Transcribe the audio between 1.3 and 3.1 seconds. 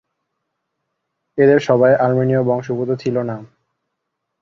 এদের সবাই আর্মেনীয় বংশোদ্ভূত